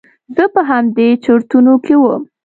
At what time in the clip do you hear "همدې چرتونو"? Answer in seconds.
0.69-1.73